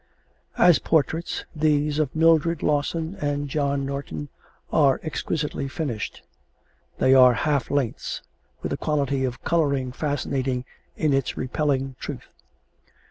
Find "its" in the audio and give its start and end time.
11.13-11.37